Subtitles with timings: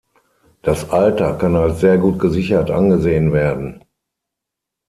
[0.63, 3.83] Das Alter kann als sehr gut gesichert angesehen werden.